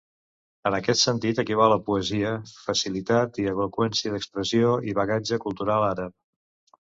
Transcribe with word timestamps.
En 0.67 0.75
aquest 0.75 1.01
sentit 1.01 1.41
equival 1.43 1.75
a 1.75 1.77
poesia, 1.89 2.31
facilitat 2.69 3.37
i 3.43 3.45
eloqüència 3.51 4.15
d'expressió 4.15 4.73
i 4.93 4.97
bagatge 5.03 5.41
cultural 5.45 5.87
àrab. 5.91 6.19